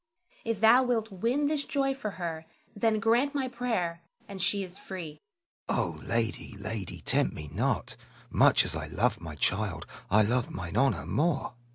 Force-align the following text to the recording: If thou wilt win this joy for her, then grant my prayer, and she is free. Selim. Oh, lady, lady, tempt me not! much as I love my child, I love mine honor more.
If 0.43 0.59
thou 0.61 0.81
wilt 0.81 1.11
win 1.11 1.45
this 1.45 1.63
joy 1.63 1.93
for 1.93 2.09
her, 2.17 2.47
then 2.75 2.99
grant 2.99 3.35
my 3.35 3.47
prayer, 3.47 4.01
and 4.27 4.41
she 4.41 4.63
is 4.63 4.79
free. 4.79 5.19
Selim. 5.69 5.79
Oh, 5.79 6.01
lady, 6.03 6.57
lady, 6.57 7.01
tempt 7.01 7.35
me 7.35 7.51
not! 7.53 7.95
much 8.31 8.65
as 8.65 8.75
I 8.75 8.87
love 8.87 9.21
my 9.21 9.35
child, 9.35 9.85
I 10.09 10.23
love 10.23 10.49
mine 10.49 10.75
honor 10.75 11.05
more. 11.05 11.53